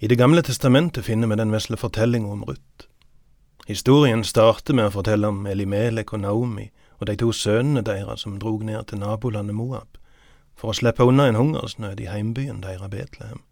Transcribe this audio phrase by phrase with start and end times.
[0.00, 2.86] I Det gamle testamentet finner vi den vesle fortellinga om Ruth.
[3.66, 6.68] Historien starter med å fortelle om Elimelek og Naomi
[7.00, 9.98] og de to sønnene deres som drog ned til nabolandet Moab
[10.54, 13.42] for å slippe unna en hungersnød i heimbyen deres Betlehem.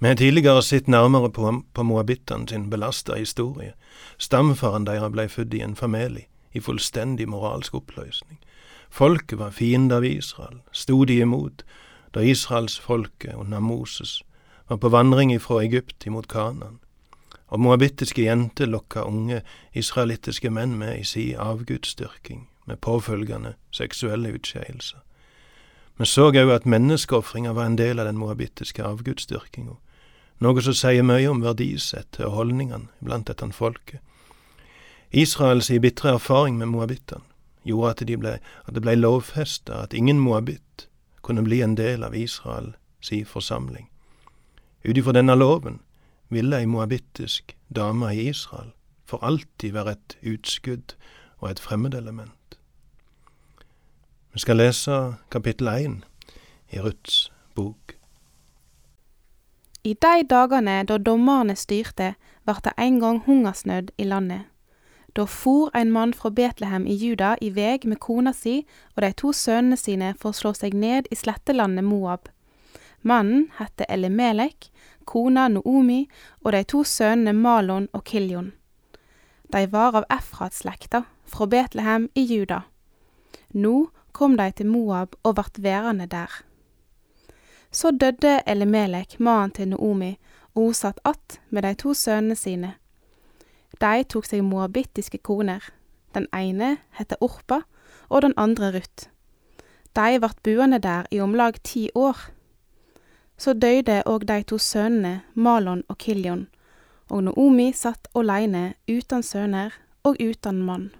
[0.00, 3.74] Vi har tidligere sett nærmere på, på moabittene sin belasta historie.
[4.16, 6.24] Stamfaren deres blei født i en familie
[6.56, 8.40] i fullstendig moralsk oppløsning.
[8.88, 11.66] Folket var fiender av Israel, sto de imot
[12.16, 14.22] da israelsfolket under Moses
[14.68, 16.78] var på vandring ifra Egypt imot Kanan,
[17.46, 24.98] og moabittiske jenter lokka unge israelittiske menn med i si avgudsdyrking, med påfølgende seksuelle utskeielser.
[25.98, 29.78] Vi så òg at menneskeofringa var en del av den moabittiske avgudsdyrkinga,
[30.38, 34.00] noe som sier mye om verdisettet og holdningene blant dette folket.
[35.12, 37.24] Israels bitre erfaring med moabittene
[37.64, 40.88] gjorde at, de ble, at det ble lovfesta at ingen moabitt
[41.22, 42.76] kunne bli en del av Israels
[43.30, 43.88] forsamling.
[44.86, 45.80] Ut ifra denne loven
[46.30, 48.70] ville ei moabittisk dame i Israel
[49.06, 50.94] for alltid være et utskudd
[51.38, 52.58] og et fremmedelement.
[54.32, 56.02] Vi skal lese kapittel én
[56.70, 57.96] i Ruths bok.
[59.84, 64.42] I de dagene da dommerne styrte, vart det en gang hungersnød i landet.
[65.16, 69.12] Da for ein mann fra Betlehem i Juda i veg med kona si og de
[69.12, 72.28] to sønnene sine for å slå seg ned i slettelandet Moab.
[73.06, 74.72] Mannen hette Elimelek,
[75.06, 76.08] kona Noomi
[76.42, 78.48] og de to sønnene Malon og Kiljon.
[79.54, 82.64] De var av Efrat-slekta, fra Betlehem i Juda.
[83.54, 86.30] Nå kom de til Moab og vart værende der.
[87.70, 90.16] Så døde Elimelek, mannen til Noomi,
[90.54, 92.74] og hun satt att med de to sønnene sine.
[93.80, 95.62] De tok seg moabittiske koner.
[96.14, 97.60] Den ene hette Orpa,
[98.08, 99.10] og den andre Ruth.
[99.96, 102.35] De vart buende der i om lag ti år.
[103.36, 106.46] Så døde òg de to sønnene, Malon og Kiljon,
[107.10, 110.90] og Naomi satt åleine utan sønner og utan mann.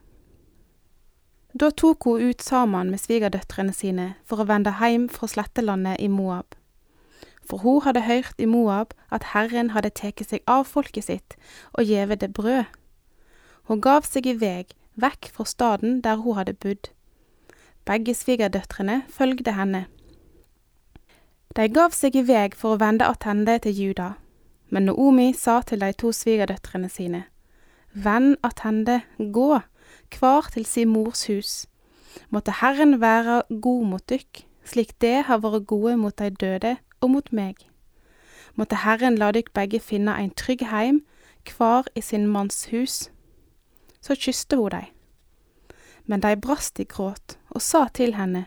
[1.56, 6.08] Da tok hun ut sammen med svigerdøtrene sine for å vende heim fra slettelandet i
[6.12, 6.52] Moab.
[7.48, 11.36] For hun hadde hørt i Moab at Herren hadde teke seg av folket sitt
[11.72, 12.66] og gjeve det brød.
[13.70, 16.90] Hun gav seg i veg vekk fra staden der hun hadde bodd.
[17.86, 19.86] Begge svigerdøtrene følgde henne.
[21.56, 24.10] De gav seg i veg for å vende attende til Juda,
[24.68, 27.22] men Naomi sa til de to svigerdøtrene sine,
[27.96, 29.62] Vend attende, gå,
[30.12, 31.52] kvar til si mors hus.
[32.28, 37.10] Måtte Herren være god mot dykk, slik det har vært gode mot de døde og
[37.14, 37.56] mot meg.
[38.52, 41.00] Måtte Herren la dykk begge finne ein trygg heim,
[41.48, 43.08] kvar i sin manns hus.
[44.04, 44.90] Så kysste hun dei.
[46.04, 48.44] Men de brast i gråt og sa til henne,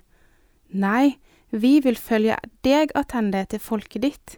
[0.69, 1.18] Nei,
[1.52, 4.38] vi vil følge deg attende til folket ditt.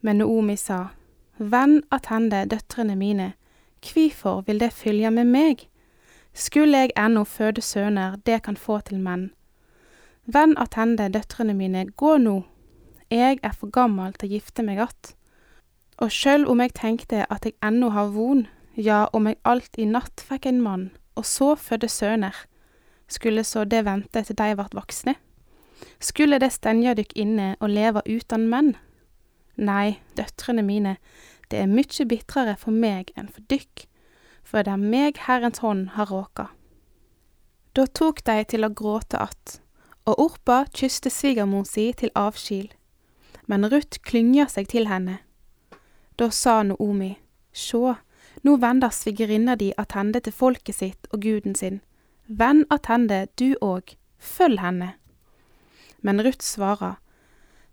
[0.00, 0.94] Men Naomi sa,
[1.38, 3.32] Vend attende døtrene mine,
[3.82, 5.68] hvorfor vil det følge med meg?
[6.34, 9.32] Skulle jeg ennå føde sønner det kan få til menn.
[10.26, 12.42] Vend attende døtrene mine, gå nå,
[13.10, 15.14] jeg er for gammel til å gifte meg att.
[15.98, 18.46] Og sjøl om jeg tenkte at jeg ennå har von,
[18.76, 22.34] ja, om jeg alt i natt fikk en mann, og så fødde sønner,
[23.08, 25.14] skulle så det vente til de vart voksne?
[26.00, 28.74] Skulle det stenja dykk inne og leva utan menn?
[29.56, 30.96] Nei, døtrene mine,
[31.50, 33.86] det er mykje bitrare for meg enn for dykk,
[34.42, 36.48] for det er meg Herrens hånd har råka.
[37.74, 39.60] Da tok de til å gråte att,
[40.06, 42.68] og Orpa kysste svigermor si til avskil,
[43.46, 45.18] men Ruth klynga seg til henne.
[46.18, 47.16] Da sa Noomi,
[47.54, 47.94] Sjå,
[48.42, 51.80] nå vender svigerinna di attende til folket sitt og guden sin.
[52.26, 54.94] Vend attende du òg, følg henne.
[56.04, 57.00] Men Ruth svarer,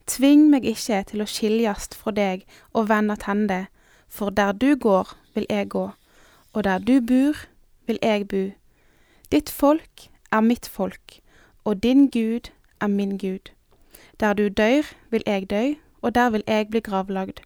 [0.07, 3.65] Tving meg ikke til å skiljast fra deg og vende attende,
[4.07, 5.83] for der du går, vil jeg gå,
[6.53, 7.37] og der du bor,
[7.87, 8.41] vil jeg bo.
[9.31, 11.19] Ditt folk er mitt folk,
[11.63, 12.49] og din Gud
[12.81, 13.53] er min Gud.
[14.19, 15.63] Der du dør, vil jeg dø,
[16.01, 17.43] og der vil jeg bli gravlagd.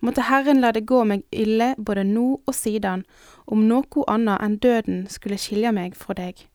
[0.00, 3.02] Måtte Herren la det gå meg ille både nå og sidan,
[3.46, 6.46] om noe annet enn døden skulle skilje meg fra deg.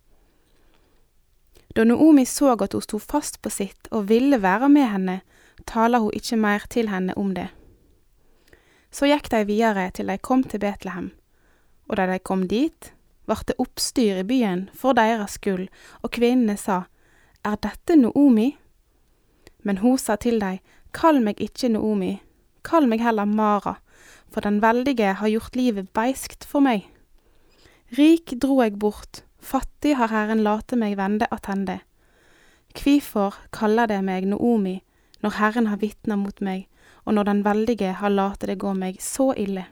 [1.73, 5.19] Da Noomi så at hun sto fast på sitt og ville være med henne,
[5.65, 7.49] taler hun ikke mer til henne om det.
[8.93, 11.09] Så gikk de videre til de kom til Betlehem,
[11.89, 12.91] og da de kom dit,
[13.25, 15.69] vart det oppstyr i byen for deres skyld,
[16.03, 16.83] og kvinnene sa,
[17.43, 18.53] Er dette Noomi?
[19.63, 20.61] Men hun sa til dei,
[20.93, 22.21] Kall meg ikke Noomi,
[22.63, 23.79] kall meg heller Mara,
[24.31, 26.85] for den veldige har gjort livet beiskt for meg.
[27.97, 31.79] Rik dro jeg bort, Fattig har Herren late meg vende attende.
[32.73, 34.79] Kvifor kaller det meg Noomi,
[35.21, 36.67] når Herren har vitna mot meg,
[37.05, 39.65] og når Den veldige har late det gå meg så ille.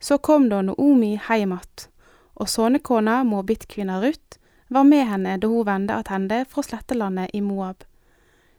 [0.00, 1.88] Så kom da Noomi heim att,
[2.34, 7.84] og sonekona moabittkvinna Ruth var med henne da hun vende attende fra slettelandet i Moab.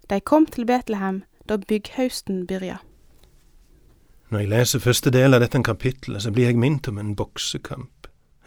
[0.10, 2.78] De kom til Betlehem da bygghausten byrja.
[4.30, 7.95] Når jeg leser første del av dette kapittelet, så blir jeg minnet om en boksekamp.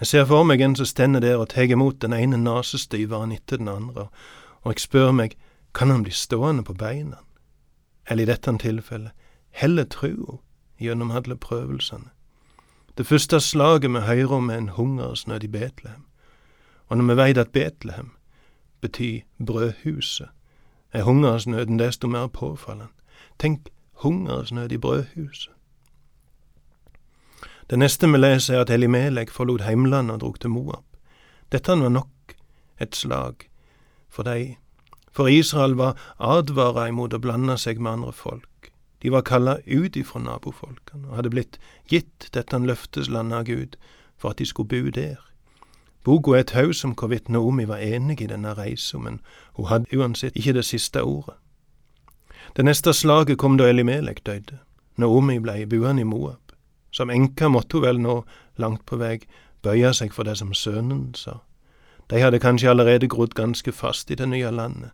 [0.01, 3.59] Jeg ser for meg en som stender der og tar imot den ene nesestyveren etter
[3.59, 4.07] den andre,
[4.63, 5.35] og jeg spør meg,
[5.75, 7.19] kan han bli stående på beina?
[8.07, 9.11] Eller i dette tilfellet,
[9.51, 10.39] heller trua
[10.79, 12.11] gjennom alle prøvelsene.
[12.99, 16.07] Det første slaget vi hører om, er en hungersnød i Betlehem.
[16.89, 18.11] Og når vi veit at Betlehem
[18.81, 20.29] betyr brødhuset,
[20.93, 22.93] er hungersnøden desto mer påfallende.
[23.39, 25.58] Tenk hungersnød i brødhuset.
[27.71, 30.85] Det neste vi leser, er at Elimelek forlot heimlandet og drog til Moab.
[31.53, 32.35] Dette var nok
[32.81, 33.45] et slag
[34.09, 34.57] for dei,
[35.13, 38.71] for Israel var advara imot å blande seg med andre folk.
[39.03, 41.59] De var kalla ut ifra nabofolkene og hadde blitt
[41.93, 43.77] gitt dette løfteslandet av Gud
[44.17, 45.21] for at de skulle bo der.
[46.05, 49.21] Boka er taus om hvorvidt Naomi var enig i denne reisa, men
[49.59, 51.37] hun hadde uansett ikke det siste ordet.
[52.57, 54.59] Det neste slaget kom da Elimelek døde.
[54.97, 56.48] Naomi blei buende i Moab.
[56.99, 58.15] Som enke måtte hun vel nå,
[58.59, 59.21] langt på vei,
[59.63, 61.37] bøye seg for det som sønnen sa.
[62.11, 64.91] De hadde kanskje allerede grodd ganske fast i det nye landet,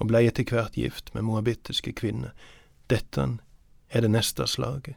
[0.00, 2.32] og blei etter hvert gift med moabittiske kvinner.
[2.88, 3.26] Dette
[3.90, 4.96] er det neste slaget.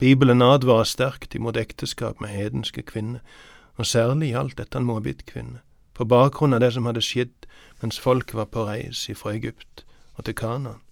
[0.00, 3.24] Bibelen advarer sterkt imot ekteskap med hedenske kvinner,
[3.80, 5.62] og særlig gjaldt dette en moabittkvinne,
[5.96, 7.48] på bakgrunn av det som hadde skjedd
[7.80, 9.86] mens folk var på reis ifra Egypt
[10.18, 10.84] og til Kanaan.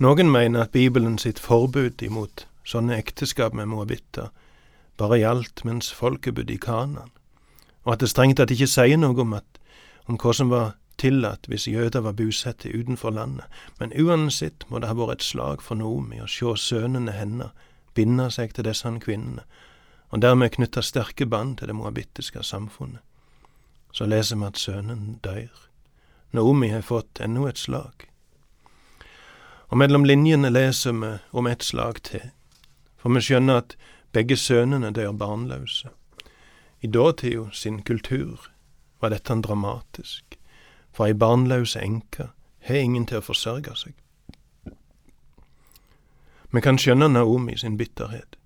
[0.00, 4.30] Noen mener at Bibelen sitt forbud imot sånne ekteskap med moabitter
[5.00, 7.10] bare gjaldt mens folket bodde i Kanan,
[7.84, 9.60] og at det strengt tatt ikke sier noe om, at,
[10.08, 13.46] om hva som var tillatt hvis jøder var bosatt utenfor landet,
[13.80, 17.52] men uansett må det ha vært et slag for Noomi å sjå sønnene hennes
[17.94, 19.44] binde seg til disse kvinnene
[20.14, 23.02] og dermed knytta sterke bånd til det moabittiske samfunnet.
[23.90, 25.50] Så leser vi at sønnen dør.
[26.30, 28.06] Naomi har fått enda et slag.
[29.70, 32.30] Og mellom linjene leser vi om et slag til,
[33.04, 33.74] for vi skjønner at
[34.16, 35.90] begge sønnene dør barnløse.
[36.80, 38.46] I datida sin kultur
[39.00, 40.38] var dette dramatisk,
[40.88, 42.30] for ei barnløse enke
[42.64, 43.92] har ingen til å forsørge seg.
[46.48, 48.38] Vi kan skjønne Naomi sin bitterhet.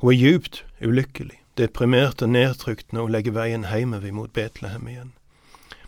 [0.00, 5.12] Hun er djupt ulykkelig, deprimert og nedtrykt når hun legger veien hjemover mot Betlehem igjen.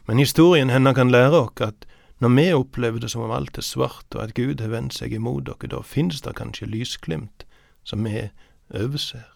[0.04, 1.88] Men historien hennes kan lære oss at
[2.20, 5.12] når vi opplever det som om alt er svart og at Gud har vendt seg
[5.12, 7.44] imot dere, da finnes det kanskje lysglimt
[7.84, 8.28] som vi
[8.72, 9.26] overser.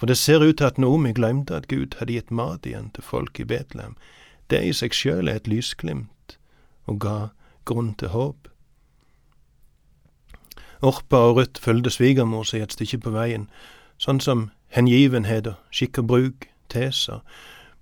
[0.00, 3.04] For det ser ut til at Noomi glemte at Gud hadde gitt mat igjen til
[3.04, 3.94] folk i Betlehem.
[4.50, 6.38] Det i seg sjøl er et lysglimt,
[6.88, 7.18] og ga
[7.64, 8.48] grunn til håp.
[10.82, 13.46] Orpa og Ruth fulgte svigermor si et stykke på veien,
[14.02, 17.20] sånn som hengivenhet og skikk og bruk teser,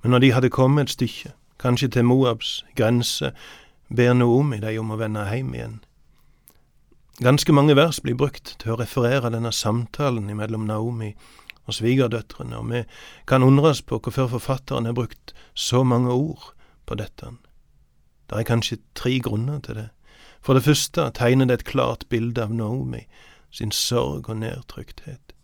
[0.03, 3.33] men når de hadde kommet et stykke, kanskje til Moabs grense,
[3.91, 5.79] ber Noomi dem om å vende hjem igjen.
[7.21, 11.11] Ganske mange vers blir brukt til å referere denne samtalen mellom Naomi
[11.67, 12.85] og svigerdøtrene, og vi
[13.29, 16.53] kan undres på hvorfor forfatteren har brukt så mange ord
[16.87, 17.35] på dette.
[18.31, 19.89] Det er kanskje tre grunner til det.
[20.41, 23.05] For det første tegner det et klart bilde av Naomi,
[23.51, 25.35] sin sorg og nedtrykthet.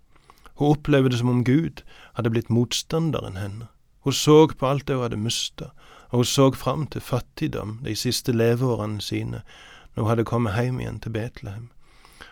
[0.56, 1.82] Hun opplevde det som om Gud
[2.16, 3.68] hadde blitt motstanderen henne.
[4.06, 5.74] Hun så på alt det hun hadde mista,
[6.10, 9.42] og så fram til fattigdom de siste leveårene sine
[9.94, 11.68] når hun hadde kommet hjem igjen til Betlehem.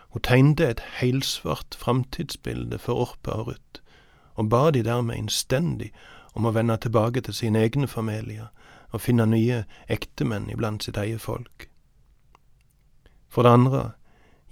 [0.09, 3.81] Hun tegnte et helsvart framtidsbilde for Orpa og Ruth,
[4.35, 5.91] og ba de dermed innstendig
[6.35, 8.51] om å vende tilbake til sine egne familier
[8.91, 11.67] og finne nye ektemenn iblant sitt eget folk.
[13.29, 13.83] For det andre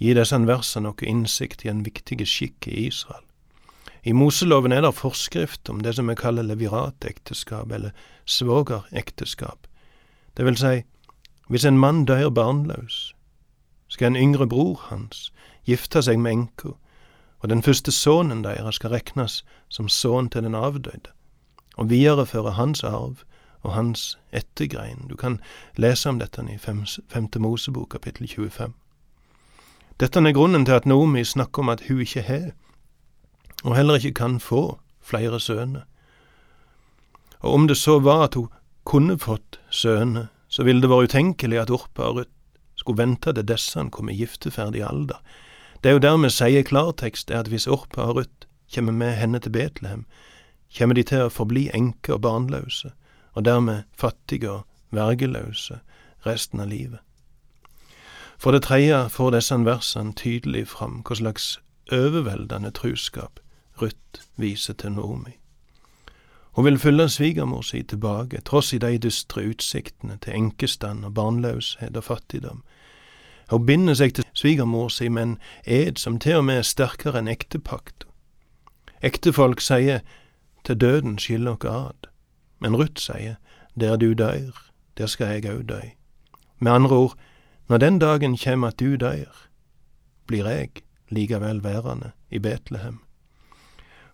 [0.02, 3.24] gir disse versene noe innsikt i en viktig skikk i Israel.
[4.04, 7.90] I Moseloven er det forskrift om det som vi kaller leviratekteskap, eller
[8.24, 9.66] svogerekteskap.
[10.36, 10.82] Det vil si,
[11.48, 13.14] hvis en mann dør barnløs,
[13.88, 15.32] skal en yngre bror hans
[15.64, 16.74] gifte seg med enka,
[17.40, 21.12] og den første sønnen deres skal regnes som sønn til den avdøde,
[21.76, 23.24] og videreføre hans arv
[23.62, 25.08] og hans ettergrein.
[25.08, 25.40] Du kan
[25.76, 28.74] lese om dette i Femte Mosebok kapittel 25.
[30.00, 32.50] Dette er grunnen til at Nomi snakker om at hun ikke har
[33.64, 35.84] og heller ikke kan få flere sønner.
[37.40, 38.48] Og om det så var at hun
[38.84, 42.30] kunne fått sønner, så ville det vært utenkelig at Orpa og Ruth
[42.76, 45.20] skulle vente til disse kom i gifteferdig alder.
[45.82, 49.40] Det er jo dermed sier klartekst, er at hvis Orpa og Ruth kommer med henne
[49.40, 50.04] til Betlehem,
[50.76, 52.92] kommer de til å forbli enke og barnløse,
[53.34, 55.80] og dermed fattige og vergeløse
[56.26, 57.00] resten av livet.
[58.38, 61.58] For det tredje får disse versene tydelig fram hva slags
[61.92, 63.43] overveldende truskap
[63.82, 65.38] Ruth viser til Naomi.
[66.54, 71.96] Hun vil følge svigermor si tilbake, tross i de dystre utsiktene til enkestand og barnløshet
[71.96, 72.62] og fattigdom.
[73.50, 77.18] Hun binder seg til svigermor si med en ed som til og med er sterkere
[77.18, 78.06] enn ektepakt.
[79.02, 80.00] Ektefolk sier
[80.64, 82.08] til døden skiller oss ad,
[82.60, 83.36] men Ruth sier
[83.74, 84.54] der du dør,
[84.96, 85.80] der skal jeg òg dø.
[86.58, 87.16] Med andre ord,
[87.68, 89.48] når den dagen kjem at du dør,
[90.26, 93.03] blir jeg likevel værende i Betlehem.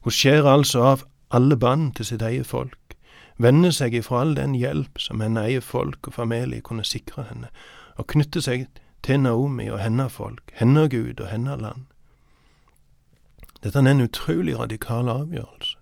[0.00, 2.96] Hun skjærer altså av alle bånd til sitt eget folk,
[3.38, 7.48] vender seg ifra all den hjelp som hennes eget folk og familie kunne sikre henne,
[7.96, 8.66] og knytter seg
[9.02, 11.86] til Naomi og hennes folk, hennes Gud og hennes land.
[13.62, 15.76] Dette er en utrolig radikal avgjørelse,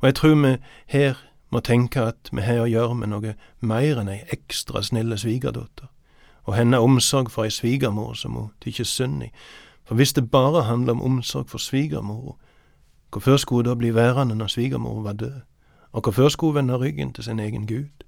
[0.00, 1.14] og jeg tror vi her
[1.50, 5.88] må tenke at vi har å gjøre med noe mer enn ei ekstra snille svigerdatter,
[6.44, 9.30] og hennes omsorg for ei svigermor som hun tykker synd i,
[9.84, 12.36] for hvis det bare handler om omsorg for svigermor,
[13.12, 15.40] hvorfor skulle hun da bli værende når svigermor var død,
[15.92, 18.04] og hvorfor skulle hun vende ryggen til sin egen Gud?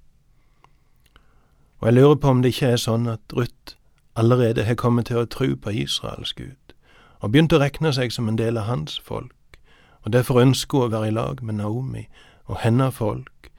[1.78, 3.76] Og jeg lurer på om det ikke er sånn at Ruth
[4.16, 6.74] allerede har kommet til å tro på Israels Gud,
[7.20, 9.58] og begynt å regne seg som en del av hans folk,
[10.02, 12.06] og derfor ønsker hun å være i lag med Naomi
[12.46, 13.50] og hennes folk,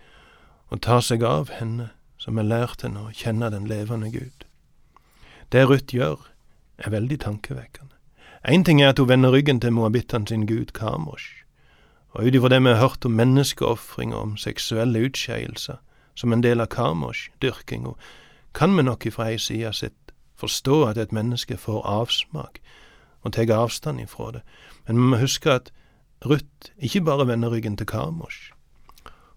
[0.70, 4.46] og ta seg av henne som har lært henne å kjenne den levende Gud.
[5.52, 6.18] Det Ruth gjør,
[6.78, 7.94] er veldig tankevekkende.
[8.48, 11.25] Én ting er at hun vender ryggen til moabittene sin gud Kamosh,
[12.10, 15.75] og ut ifra det vi har hørt om menneskeofring og om seksuelle utskeielser
[16.16, 17.94] som en del av Kamosh-dyrkinga,
[18.54, 22.60] kan vi nok ifra ei side sitt forstå at et menneske får avsmak
[23.22, 24.42] og tar avstand ifra det,
[24.88, 25.72] men vi må huske at
[26.25, 28.52] Ruth ikke bare vender ryggen til Kamosh.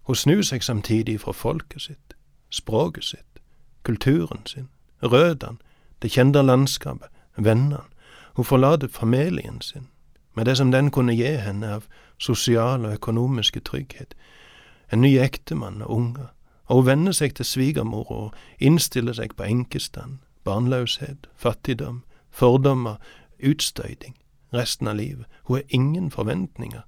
[0.03, 2.13] Hun snur seg samtidig fra folket sitt,
[2.49, 3.41] språket sitt,
[3.83, 4.69] kulturen sin,
[5.03, 5.57] røttene,
[6.01, 7.83] det kjente landskapet, vennene,
[8.39, 9.87] hun forlater familien sin,
[10.35, 14.15] med det som den kunne gi henne av sosial og økonomiske trygghet,
[14.93, 16.29] en ny ektemann og unger,
[16.65, 22.95] og hun venner seg til svigermor og innstiller seg på enkestand, barnløshet, fattigdom, fordommer,
[23.43, 24.15] utstøyting
[24.55, 25.25] resten av livet.
[25.43, 26.85] Hun har ingen forventninger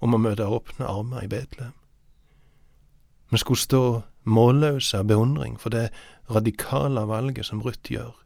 [0.00, 1.76] om å møte åpne armer i Betlehem.
[3.28, 3.82] Vi skulle stå
[4.24, 5.90] målløse av beundring for det
[6.30, 8.16] radikale valget som Ruth gjør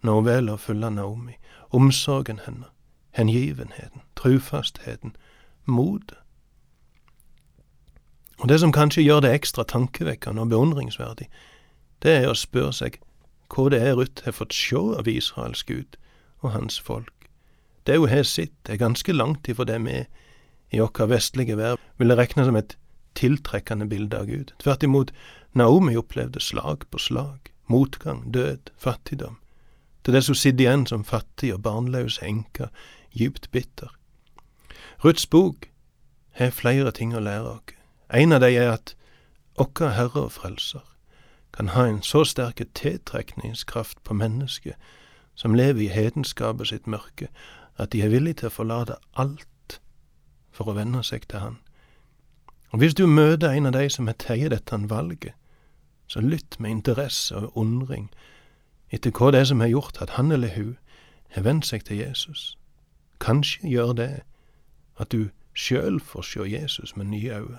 [0.00, 1.34] når hun velger å følge Naomi,
[1.70, 2.66] omsorgen henne,
[3.10, 5.16] hengivenheten, trufastheten,
[5.64, 6.18] motet.
[8.38, 11.28] Og det som kanskje gjør det ekstra tankevekkende og beundringsverdig,
[12.02, 13.00] det er å spørre seg
[13.50, 15.98] hva det er Ruth har fått se av Israels Gud
[16.40, 17.12] og hans folk.
[17.86, 20.04] Det hun har sett, er ganske langt ifra det vi
[20.70, 22.76] i vår vestlige verden ville rekne som et
[23.18, 24.52] tiltrekkende bilde av Gud.
[24.62, 25.12] Tvert imot,
[25.52, 29.36] Naomi opplevde slag på slag, motgang, død, fattigdom,
[30.04, 32.68] til det som sitter igjen som fattig og barnløs enke,
[33.12, 33.90] djupt bitter.
[35.04, 35.70] Ruths bok
[36.30, 37.76] har flere ting å lære oss.
[38.10, 38.94] En av dem er at
[39.60, 40.86] okkar Herre og Frelser
[41.52, 44.74] kan ha en så sterk tiltrekningskraft på mennesket
[45.34, 47.28] som lever i hedenskapet sitt mørke,
[47.78, 49.80] at de er villige til å forlate alt
[50.52, 51.58] for å venne seg til Han.
[52.70, 55.34] Og hvis du møter en av de som har tatt dette valget,
[56.06, 58.10] så lytt med interesse og undring
[58.90, 60.76] etter hva det er som har gjort at han eller hun
[61.30, 62.58] har vendt seg til Jesus.
[63.20, 64.10] Kanskje gjør det
[64.98, 67.58] at du sjøl får sjå Jesus med nye øyne.